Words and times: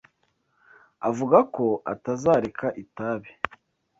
Avuga 1.09 1.37
ko 1.55 1.65
atazareka 1.93 2.67
itabi. 2.83 3.29